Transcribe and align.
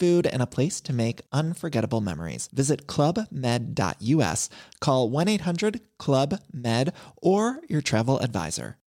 food, 0.00 0.26
and 0.26 0.42
a 0.42 0.46
place 0.46 0.80
to 0.80 0.92
make 0.92 1.20
unforgettable 1.30 2.00
memories. 2.00 2.48
Visit 2.52 2.86
clubmed.us, 2.86 4.48
call 4.80 5.10
1 5.10 5.28
800 5.28 5.80
Club 5.98 6.40
Med, 6.52 6.92
or 7.22 7.60
your 7.68 7.82
travel 7.82 8.18
advisor. 8.18 8.78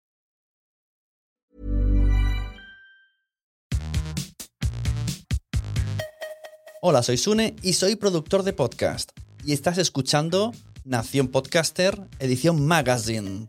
Hola, 6.85 7.05
soy 7.05 7.17
Sune 7.17 7.55
y 7.63 7.75
soy 7.75 7.95
productor 7.95 8.43
de 8.43 8.53
podcast. 8.53 9.13
Y 9.45 9.53
estás 9.53 9.79
escuchando 9.79 10.53
Nación 10.85 11.29
Podcaster, 11.29 12.09
edición 12.19 12.67
Magazine. 12.67 13.47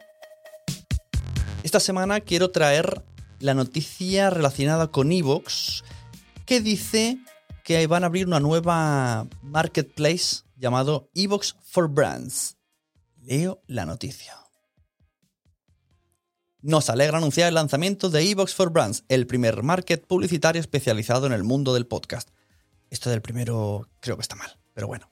Esta 1.63 1.79
semana 1.79 2.19
quiero 2.19 2.51
traer 2.51 3.03
la 3.39 3.55
noticia 3.55 4.29
relacionada 4.29 4.91
con 4.91 5.11
Evox 5.11 5.83
que 6.45 6.61
dice 6.61 7.17
que 7.63 7.87
van 7.87 8.03
a 8.03 8.07
abrir 8.07 8.27
una 8.27 8.41
nueva 8.41 9.27
marketplace 9.41 10.43
llamado 10.57 11.09
Evox 11.15 11.55
for 11.63 11.87
Brands. 11.87 12.57
Leo 13.21 13.61
la 13.67 13.85
noticia. 13.85 14.37
Nos 16.61 16.89
alegra 16.89 17.17
anunciar 17.17 17.49
el 17.49 17.55
lanzamiento 17.55 18.09
de 18.09 18.29
Evox 18.29 18.53
for 18.53 18.69
Brands, 18.69 19.03
el 19.07 19.27
primer 19.27 19.63
market 19.63 20.05
publicitario 20.05 20.61
especializado 20.61 21.25
en 21.25 21.33
el 21.33 21.43
mundo 21.43 21.73
del 21.73 21.87
podcast. 21.87 22.29
Esto 22.89 23.09
del 23.09 23.21
primero 23.21 23.89
creo 23.99 24.17
que 24.17 24.21
está 24.21 24.35
mal, 24.35 24.59
pero 24.73 24.87
bueno. 24.87 25.09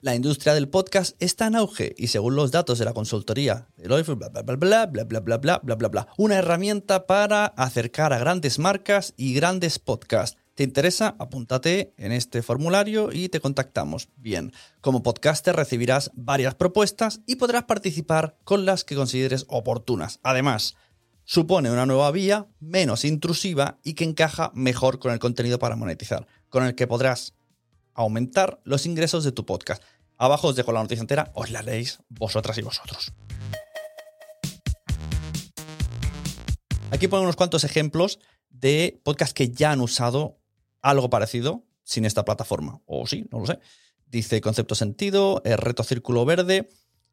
La 0.00 0.14
industria 0.14 0.52
del 0.54 0.68
podcast 0.68 1.14
está 1.22 1.46
en 1.46 1.56
auge 1.56 1.94
y 1.96 2.08
según 2.08 2.34
los 2.34 2.50
datos 2.50 2.78
de 2.78 2.84
la 2.84 2.92
consultoría 2.92 3.68
Deloitte, 3.76 4.14
bla 4.14 4.28
bla 4.30 4.42
bla 4.42 4.56
bla 4.56 4.86
bla 4.86 5.04
bla 5.04 5.20
bla 5.20 5.38
bla 5.38 5.60
bla 5.62 5.74
bla 5.76 5.88
bla, 5.88 6.08
una 6.16 6.38
herramienta 6.38 7.06
para 7.06 7.46
acercar 7.46 8.12
a 8.12 8.18
grandes 8.18 8.58
marcas 8.58 9.14
y 9.16 9.32
grandes 9.32 9.78
podcasts. 9.78 10.41
¿Te 10.54 10.64
interesa? 10.64 11.16
Apúntate 11.18 11.94
en 11.96 12.12
este 12.12 12.42
formulario 12.42 13.10
y 13.10 13.30
te 13.30 13.40
contactamos. 13.40 14.08
Bien, 14.16 14.52
como 14.82 15.02
podcaster 15.02 15.56
recibirás 15.56 16.10
varias 16.14 16.54
propuestas 16.54 17.20
y 17.26 17.36
podrás 17.36 17.64
participar 17.64 18.36
con 18.44 18.66
las 18.66 18.84
que 18.84 18.94
consideres 18.94 19.46
oportunas. 19.48 20.20
Además, 20.22 20.76
supone 21.24 21.70
una 21.70 21.86
nueva 21.86 22.10
vía 22.10 22.48
menos 22.60 23.06
intrusiva 23.06 23.78
y 23.82 23.94
que 23.94 24.04
encaja 24.04 24.52
mejor 24.54 24.98
con 24.98 25.12
el 25.12 25.18
contenido 25.18 25.58
para 25.58 25.74
monetizar, 25.76 26.26
con 26.50 26.64
el 26.64 26.74
que 26.74 26.86
podrás 26.86 27.32
aumentar 27.94 28.60
los 28.64 28.84
ingresos 28.84 29.24
de 29.24 29.32
tu 29.32 29.46
podcast. 29.46 29.82
Abajo 30.18 30.48
os 30.48 30.56
dejo 30.56 30.72
la 30.72 30.82
noticia 30.82 31.00
entera, 31.00 31.32
os 31.34 31.50
la 31.50 31.62
leéis 31.62 32.00
vosotras 32.10 32.58
y 32.58 32.62
vosotros. 32.62 33.14
Aquí 36.90 37.08
pongo 37.08 37.22
unos 37.22 37.36
cuantos 37.36 37.64
ejemplos 37.64 38.18
de 38.50 39.00
podcasts 39.02 39.32
que 39.32 39.48
ya 39.48 39.72
han 39.72 39.80
usado 39.80 40.41
algo 40.82 41.08
parecido 41.08 41.64
sin 41.84 42.04
esta 42.04 42.24
plataforma. 42.24 42.80
O 42.86 43.06
sí, 43.06 43.26
no 43.30 43.40
lo 43.40 43.46
sé. 43.46 43.58
Dice 44.06 44.40
Concepto 44.40 44.74
Sentido, 44.74 45.40
el 45.44 45.58
Reto 45.58 45.84
Círculo 45.84 46.24
Verde. 46.24 46.68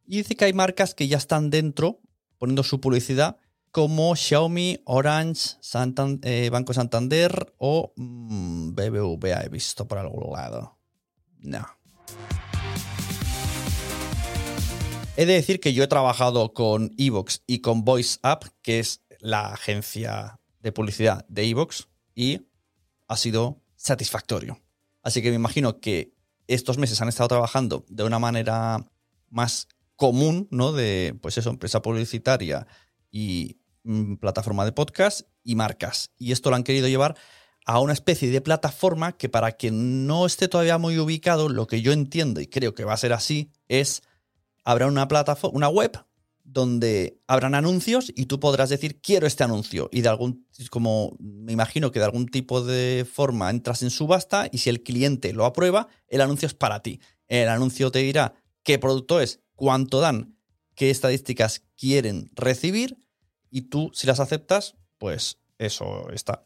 Y 0.05 0.17
dice 0.17 0.35
que 0.35 0.45
hay 0.45 0.53
marcas 0.53 0.93
que 0.93 1.07
ya 1.07 1.17
están 1.17 1.49
dentro 1.49 2.01
poniendo 2.37 2.63
su 2.63 2.81
publicidad 2.81 3.37
como 3.71 4.15
Xiaomi, 4.15 4.81
Orange, 4.85 5.57
eh, 6.23 6.49
Banco 6.51 6.73
Santander 6.73 7.53
o 7.57 7.93
mm, 7.95 8.73
BBVA. 8.73 9.43
He 9.45 9.49
visto 9.49 9.87
por 9.87 9.99
algún 9.99 10.33
lado. 10.33 10.77
No. 11.37 11.65
He 15.15 15.25
de 15.25 15.33
decir 15.33 15.59
que 15.59 15.73
yo 15.73 15.83
he 15.83 15.87
trabajado 15.87 16.53
con 16.53 16.91
Evox 16.97 17.43
y 17.45 17.59
con 17.59 17.83
Voice 17.83 18.19
App, 18.23 18.45
que 18.61 18.79
es 18.79 19.01
la 19.19 19.53
agencia 19.53 20.39
de 20.61 20.71
publicidad 20.71 21.25
de 21.27 21.43
Evox, 21.43 21.89
y 22.15 22.47
ha 23.09 23.17
sido 23.17 23.61
satisfactorio. 23.75 24.61
Así 25.01 25.21
que 25.21 25.29
me 25.29 25.35
imagino 25.35 25.79
que 25.81 26.13
estos 26.47 26.77
meses 26.77 27.01
han 27.01 27.09
estado 27.09 27.27
trabajando 27.27 27.85
de 27.89 28.03
una 28.03 28.19
manera 28.19 28.85
más 29.29 29.67
común, 29.95 30.47
¿no? 30.51 30.71
De, 30.71 31.17
pues 31.21 31.37
eso, 31.37 31.49
empresa 31.49 31.81
publicitaria 31.81 32.67
y 33.11 33.59
mm, 33.83 34.15
plataforma 34.15 34.63
de 34.63 34.71
podcast 34.71 35.21
y 35.43 35.55
marcas. 35.55 36.11
Y 36.17 36.31
esto 36.31 36.49
lo 36.49 36.55
han 36.55 36.63
querido 36.63 36.87
llevar 36.87 37.17
a 37.65 37.79
una 37.79 37.93
especie 37.93 38.29
de 38.29 38.41
plataforma 38.41 39.17
que 39.17 39.27
para 39.27 39.51
quien 39.53 40.07
no 40.07 40.25
esté 40.25 40.47
todavía 40.47 40.77
muy 40.77 40.97
ubicado, 40.97 41.49
lo 41.49 41.67
que 41.67 41.81
yo 41.81 41.91
entiendo 41.91 42.41
y 42.41 42.47
creo 42.47 42.73
que 42.73 42.85
va 42.85 42.93
a 42.93 42.97
ser 42.97 43.13
así, 43.13 43.51
es, 43.67 44.01
habrá 44.63 44.87
una 44.87 45.07
plataforma, 45.07 45.57
una 45.57 45.69
web 45.69 45.99
donde 46.51 47.19
habrán 47.27 47.53
anuncios 47.53 48.11
y 48.15 48.25
tú 48.25 48.39
podrás 48.39 48.69
decir 48.69 48.99
quiero 49.01 49.27
este 49.27 49.43
anuncio 49.43 49.87
y 49.91 50.01
de 50.01 50.09
algún 50.09 50.47
como 50.71 51.15
me 51.19 51.53
imagino 51.53 51.91
que 51.91 51.99
de 51.99 52.05
algún 52.05 52.27
tipo 52.27 52.61
de 52.63 53.05
forma 53.11 53.49
entras 53.49 53.83
en 53.83 53.91
subasta 53.91 54.47
y 54.51 54.57
si 54.57 54.69
el 54.69 54.81
cliente 54.81 55.31
lo 55.33 55.45
aprueba, 55.45 55.87
el 56.07 56.21
anuncio 56.21 56.47
es 56.47 56.53
para 56.53 56.81
ti. 56.81 56.99
El 57.27 57.49
anuncio 57.49 57.91
te 57.91 57.99
dirá 57.99 58.33
qué 58.63 58.79
producto 58.79 59.21
es, 59.21 59.41
cuánto 59.55 59.99
dan, 59.99 60.37
qué 60.75 60.89
estadísticas 60.89 61.63
quieren 61.77 62.31
recibir 62.33 62.97
y 63.51 63.63
tú 63.63 63.91
si 63.93 64.07
las 64.07 64.19
aceptas, 64.19 64.75
pues 64.97 65.37
eso 65.59 66.09
está. 66.11 66.45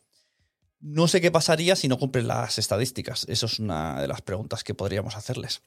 No 0.82 1.08
sé 1.08 1.22
qué 1.22 1.32
pasaría 1.32 1.78
si 1.78 1.88
no 1.88 1.98
cumplen 1.98 2.28
las 2.28 2.60
estadísticas. 2.60 3.26
Eso 3.30 3.46
es 3.46 3.60
una 3.60 4.02
de 4.02 4.08
las 4.10 4.22
preguntas 4.22 4.66
que 4.66 4.74
podríamos 4.74 5.16
hacerles 5.16 5.64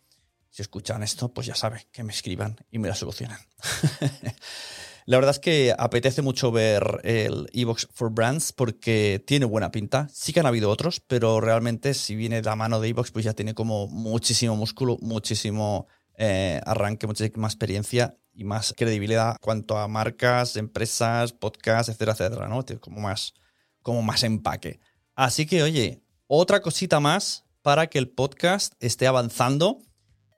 si 0.56 0.62
escuchan 0.62 1.02
esto, 1.02 1.28
pues 1.28 1.46
ya 1.46 1.54
saben 1.54 1.82
que 1.92 2.02
me 2.02 2.14
escriban 2.14 2.56
y 2.70 2.78
me 2.78 2.88
la 2.88 2.94
solucionan. 2.94 3.38
la 5.04 5.18
verdad 5.18 5.32
es 5.32 5.38
que 5.38 5.74
apetece 5.78 6.22
mucho 6.22 6.50
ver 6.50 7.02
el 7.04 7.46
Evox 7.52 7.86
for 7.92 8.10
Brands 8.10 8.54
porque 8.54 9.22
tiene 9.26 9.44
buena 9.44 9.70
pinta. 9.70 10.08
Sí 10.10 10.32
que 10.32 10.40
han 10.40 10.46
habido 10.46 10.70
otros, 10.70 11.00
pero 11.00 11.42
realmente 11.42 11.92
si 11.92 12.16
viene 12.16 12.36
de 12.36 12.42
la 12.48 12.56
mano 12.56 12.80
de 12.80 12.88
Evox, 12.88 13.10
pues 13.10 13.26
ya 13.26 13.34
tiene 13.34 13.52
como 13.52 13.86
muchísimo 13.88 14.56
músculo, 14.56 14.96
muchísimo 15.02 15.88
eh, 16.16 16.58
arranque, 16.64 17.06
muchísima 17.06 17.48
experiencia 17.48 18.16
y 18.32 18.44
más 18.44 18.72
credibilidad 18.74 19.36
cuanto 19.42 19.76
a 19.76 19.88
marcas, 19.88 20.56
empresas, 20.56 21.34
podcasts, 21.34 21.90
etcétera, 21.90 22.12
etcétera, 22.12 22.48
¿no? 22.48 22.62
Tiene 22.62 22.80
como 22.80 23.02
más, 23.02 23.34
como 23.82 24.00
más 24.00 24.22
empaque. 24.22 24.80
Así 25.14 25.44
que, 25.44 25.62
oye, 25.62 26.00
otra 26.28 26.62
cosita 26.62 26.98
más 26.98 27.44
para 27.60 27.88
que 27.88 27.98
el 27.98 28.08
podcast 28.08 28.72
esté 28.80 29.06
avanzando 29.06 29.82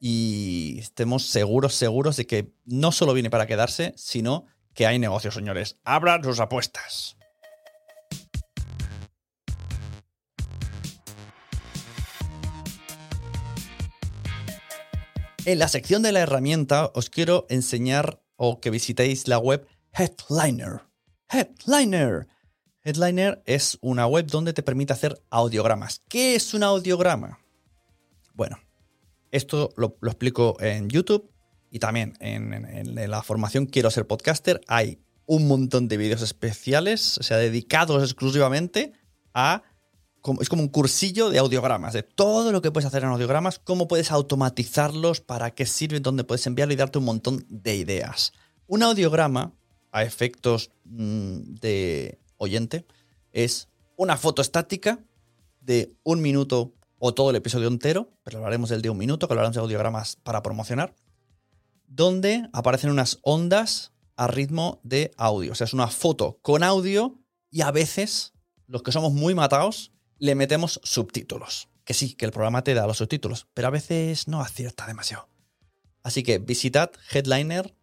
y 0.00 0.76
estemos 0.78 1.26
seguros, 1.26 1.74
seguros 1.74 2.16
de 2.16 2.26
que 2.26 2.52
no 2.64 2.92
solo 2.92 3.14
viene 3.14 3.30
para 3.30 3.46
quedarse, 3.46 3.94
sino 3.96 4.46
que 4.74 4.86
hay 4.86 4.98
negocios, 4.98 5.34
señores. 5.34 5.76
Abran 5.84 6.22
sus 6.22 6.40
apuestas. 6.40 7.16
En 15.44 15.58
la 15.58 15.68
sección 15.68 16.02
de 16.02 16.12
la 16.12 16.20
herramienta 16.20 16.92
os 16.94 17.08
quiero 17.08 17.46
enseñar 17.48 18.20
o 18.36 18.60
que 18.60 18.70
visitéis 18.70 19.28
la 19.28 19.38
web 19.38 19.66
Headliner. 19.92 20.82
Headliner. 21.30 22.28
Headliner 22.84 23.42
es 23.46 23.78
una 23.80 24.06
web 24.06 24.26
donde 24.26 24.52
te 24.52 24.62
permite 24.62 24.92
hacer 24.92 25.22
audiogramas. 25.30 26.02
¿Qué 26.08 26.34
es 26.34 26.52
un 26.54 26.62
audiograma? 26.62 27.38
Bueno, 28.34 28.58
esto 29.30 29.70
lo, 29.76 29.96
explico 30.02 30.56
en 30.60 30.88
YouTube 30.88 31.30
y 31.70 31.78
también 31.78 32.14
en, 32.20 32.94
la 33.10 33.22
formación 33.22 33.66
Quiero 33.66 33.90
ser 33.90 34.06
podcaster. 34.06 34.60
Hay 34.66 35.00
un 35.26 35.46
montón 35.46 35.88
de 35.88 35.96
vídeos 35.96 36.22
especiales, 36.22 37.18
o 37.18 37.22
sea, 37.22 37.36
dedicados 37.36 38.02
exclusivamente 38.02 38.92
a... 39.34 39.62
Es 40.40 40.48
como 40.48 40.62
un 40.62 40.68
cursillo 40.68 41.30
de 41.30 41.38
audiogramas, 41.38 41.94
de 41.94 42.02
todo 42.02 42.52
lo 42.52 42.60
que 42.60 42.70
puedes 42.70 42.86
hacer 42.86 43.04
en 43.04 43.10
audiogramas, 43.10 43.58
cómo 43.58 43.88
puedes 43.88 44.10
automatizarlos, 44.10 45.20
para 45.20 45.52
qué 45.52 45.64
sirven, 45.64 46.02
dónde 46.02 46.24
puedes 46.24 46.46
enviarlo 46.46 46.74
y 46.74 46.76
darte 46.76 46.98
un 46.98 47.04
montón 47.04 47.46
de 47.48 47.76
ideas. 47.76 48.32
Un 48.66 48.82
audiograma, 48.82 49.54
a 49.92 50.02
efectos 50.02 50.70
mm, 50.84 51.54
de 51.60 52.18
oyente, 52.36 52.84
es 53.32 53.68
una 53.96 54.16
foto 54.16 54.42
estática 54.42 54.98
de 55.60 55.94
un 56.02 56.20
minuto 56.20 56.74
o 56.98 57.14
todo 57.14 57.30
el 57.30 57.36
episodio 57.36 57.68
entero, 57.68 58.10
pero 58.22 58.38
hablaremos 58.38 58.70
del 58.70 58.82
de 58.82 58.90
un 58.90 58.98
minuto, 58.98 59.26
que 59.26 59.32
hablaremos 59.32 59.54
de 59.54 59.60
audiogramas 59.60 60.16
para 60.16 60.42
promocionar, 60.42 60.94
donde 61.86 62.48
aparecen 62.52 62.90
unas 62.90 63.18
ondas 63.22 63.92
a 64.16 64.26
ritmo 64.26 64.80
de 64.82 65.12
audio. 65.16 65.52
O 65.52 65.54
sea, 65.54 65.64
es 65.64 65.72
una 65.72 65.88
foto 65.88 66.38
con 66.42 66.62
audio 66.62 67.18
y 67.50 67.62
a 67.62 67.70
veces, 67.70 68.34
los 68.66 68.82
que 68.82 68.92
somos 68.92 69.12
muy 69.12 69.34
matados, 69.34 69.92
le 70.18 70.34
metemos 70.34 70.80
subtítulos. 70.82 71.68
Que 71.84 71.94
sí, 71.94 72.14
que 72.14 72.26
el 72.26 72.32
programa 72.32 72.64
te 72.64 72.74
da 72.74 72.86
los 72.86 72.98
subtítulos, 72.98 73.46
pero 73.54 73.68
a 73.68 73.70
veces 73.70 74.28
no 74.28 74.42
acierta 74.42 74.86
demasiado. 74.86 75.28
Así 76.02 76.22
que 76.22 76.38
visitad 76.38 76.90
Headliner 77.10 77.74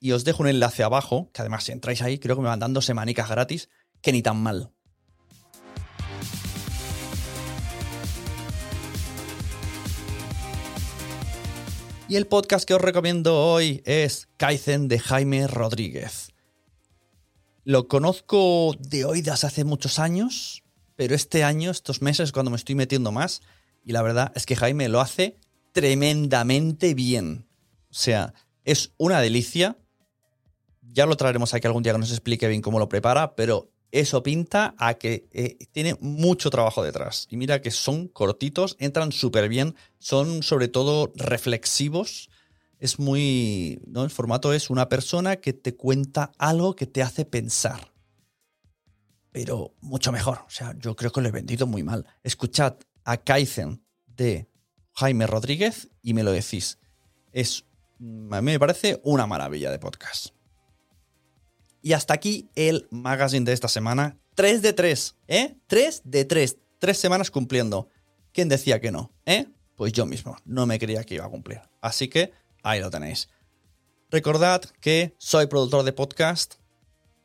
y 0.00 0.12
os 0.12 0.24
dejo 0.24 0.42
un 0.42 0.48
enlace 0.48 0.82
abajo, 0.82 1.30
que 1.32 1.42
además 1.42 1.64
si 1.64 1.72
entráis 1.72 2.02
ahí, 2.02 2.18
creo 2.18 2.34
que 2.34 2.42
me 2.42 2.48
van 2.48 2.58
dando 2.58 2.80
semanicas 2.80 3.28
gratis, 3.28 3.68
que 4.00 4.12
ni 4.12 4.22
tan 4.22 4.42
mal. 4.42 4.72
Y 12.12 12.16
el 12.16 12.26
podcast 12.26 12.68
que 12.68 12.74
os 12.74 12.80
recomiendo 12.82 13.42
hoy 13.42 13.80
es 13.86 14.28
Kaizen 14.36 14.86
de 14.86 14.98
Jaime 14.98 15.46
Rodríguez. 15.46 16.28
Lo 17.64 17.88
conozco 17.88 18.76
de 18.78 19.06
oídas 19.06 19.44
hace 19.44 19.64
muchos 19.64 19.98
años, 19.98 20.62
pero 20.94 21.14
este 21.14 21.42
año, 21.42 21.70
estos 21.70 22.02
meses, 22.02 22.24
es 22.24 22.32
cuando 22.32 22.50
me 22.50 22.58
estoy 22.58 22.74
metiendo 22.74 23.12
más. 23.12 23.40
Y 23.82 23.92
la 23.92 24.02
verdad 24.02 24.30
es 24.34 24.44
que 24.44 24.56
Jaime 24.56 24.90
lo 24.90 25.00
hace 25.00 25.38
tremendamente 25.72 26.92
bien. 26.92 27.46
O 27.90 27.94
sea, 27.94 28.34
es 28.66 28.92
una 28.98 29.22
delicia. 29.22 29.78
Ya 30.82 31.06
lo 31.06 31.16
traeremos 31.16 31.54
aquí 31.54 31.66
algún 31.66 31.82
día 31.82 31.94
que 31.94 31.98
nos 31.98 32.10
explique 32.10 32.46
bien 32.46 32.60
cómo 32.60 32.78
lo 32.78 32.90
prepara, 32.90 33.34
pero 33.36 33.70
eso 33.92 34.22
pinta 34.22 34.74
a 34.78 34.94
que 34.94 35.28
eh, 35.32 35.58
tiene 35.70 35.96
mucho 36.00 36.48
trabajo 36.48 36.82
detrás. 36.82 37.28
Y 37.30 37.36
mira 37.36 37.60
que 37.60 37.70
son 37.70 38.08
cortitos, 38.08 38.74
entran 38.80 39.12
súper 39.12 39.50
bien, 39.50 39.76
son 39.98 40.42
sobre 40.42 40.68
todo 40.68 41.12
reflexivos. 41.14 42.30
Es 42.78 42.98
muy. 42.98 43.80
¿no? 43.86 44.02
El 44.02 44.10
formato 44.10 44.54
es 44.54 44.70
una 44.70 44.88
persona 44.88 45.36
que 45.36 45.52
te 45.52 45.76
cuenta 45.76 46.32
algo 46.38 46.74
que 46.74 46.86
te 46.86 47.02
hace 47.02 47.26
pensar. 47.26 47.92
Pero 49.30 49.74
mucho 49.82 50.10
mejor. 50.10 50.38
O 50.46 50.50
sea, 50.50 50.74
yo 50.78 50.96
creo 50.96 51.12
que 51.12 51.20
lo 51.20 51.28
he 51.28 51.32
vendido 51.32 51.66
muy 51.66 51.82
mal. 51.82 52.06
Escuchad 52.22 52.76
a 53.04 53.18
Kaizen 53.18 53.84
de 54.06 54.48
Jaime 54.94 55.26
Rodríguez 55.26 55.90
y 56.02 56.14
me 56.14 56.22
lo 56.22 56.32
decís. 56.32 56.78
Es. 57.32 57.66
A 58.30 58.40
mí 58.40 58.52
me 58.52 58.58
parece 58.58 59.00
una 59.04 59.26
maravilla 59.26 59.70
de 59.70 59.78
podcast. 59.78 60.30
Y 61.82 61.92
hasta 61.92 62.14
aquí 62.14 62.48
el 62.54 62.86
magazine 62.90 63.44
de 63.44 63.52
esta 63.52 63.68
semana. 63.68 64.16
3 64.34 64.62
de 64.62 64.72
3, 64.72 65.16
¿eh? 65.28 65.56
3 65.66 66.02
de 66.04 66.24
3. 66.24 66.56
Tres 66.78 66.98
semanas 66.98 67.30
cumpliendo. 67.30 67.88
¿Quién 68.32 68.48
decía 68.48 68.80
que 68.80 68.92
no? 68.92 69.12
¿Eh? 69.26 69.46
Pues 69.76 69.92
yo 69.92 70.06
mismo. 70.06 70.36
No 70.44 70.64
me 70.64 70.78
creía 70.78 71.04
que 71.04 71.16
iba 71.16 71.26
a 71.26 71.30
cumplir. 71.30 71.60
Así 71.80 72.08
que 72.08 72.32
ahí 72.62 72.80
lo 72.80 72.90
tenéis. 72.90 73.28
Recordad 74.10 74.62
que 74.80 75.14
soy 75.18 75.46
productor 75.46 75.84
de 75.84 75.92
podcast. 75.92 76.54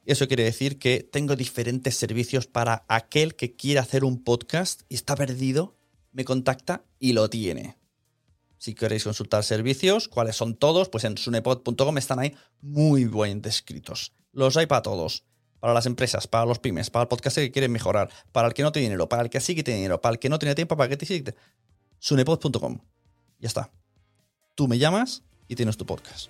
Eso 0.05 0.27
quiere 0.27 0.43
decir 0.43 0.79
que 0.79 1.01
tengo 1.03 1.35
diferentes 1.35 1.95
servicios 1.95 2.47
para 2.47 2.85
aquel 2.87 3.35
que 3.35 3.55
quiere 3.55 3.79
hacer 3.79 4.03
un 4.05 4.23
podcast 4.23 4.83
y 4.87 4.95
está 4.95 5.15
perdido, 5.15 5.75
me 6.13 6.23
contacta 6.23 6.85
y 6.97 7.13
lo 7.13 7.29
tiene. 7.29 7.77
Si 8.57 8.73
queréis 8.73 9.03
consultar 9.03 9.43
servicios, 9.43 10.07
cuáles 10.07 10.35
son 10.35 10.55
todos, 10.55 10.89
pues 10.89 11.03
en 11.03 11.17
sunepod.com 11.17 11.97
están 11.97 12.19
ahí 12.19 12.33
muy 12.61 13.05
bien 13.05 13.41
descritos. 13.41 14.13
Los 14.31 14.57
hay 14.57 14.65
para 14.65 14.81
todos. 14.81 15.23
Para 15.59 15.73
las 15.73 15.87
empresas, 15.87 16.27
para 16.27 16.45
los 16.45 16.59
pymes, 16.59 16.91
para 16.91 17.03
el 17.03 17.07
podcast 17.07 17.37
que 17.37 17.51
quieren 17.51 17.71
mejorar, 17.71 18.09
para 18.31 18.47
el 18.47 18.53
que 18.53 18.61
no 18.61 18.71
tiene 18.71 18.89
dinero, 18.89 19.09
para 19.09 19.23
el 19.23 19.29
que 19.29 19.39
sí 19.39 19.55
que 19.55 19.63
tiene 19.63 19.79
dinero, 19.79 19.99
para 19.99 20.13
el 20.13 20.19
que 20.19 20.29
no 20.29 20.37
tiene 20.37 20.53
tiempo, 20.53 20.77
para 20.77 20.95
que 20.95 21.03
sí 21.03 21.23
que... 21.23 21.33
Sunepod.com. 21.99 22.79
Ya 23.39 23.47
está. 23.47 23.71
Tú 24.53 24.67
me 24.67 24.77
llamas 24.77 25.23
y 25.47 25.55
tienes 25.55 25.75
tu 25.77 25.85
podcast. 25.85 26.29